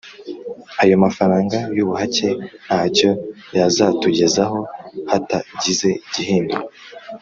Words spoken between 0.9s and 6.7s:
mafaranga y’ ubuhake ntacyo yazatugezeho hatagize igihinduka